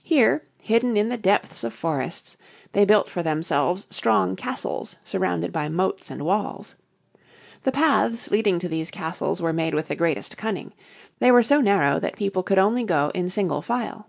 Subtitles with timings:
[0.00, 2.36] Here, hidden in the depths of forests,
[2.70, 6.76] they built for themselves strong castles surrounded by moats and walls.
[7.64, 10.72] The paths leading to these castles were made with the greatest cunning.
[11.18, 14.08] They were so narrow that people could only go in single file.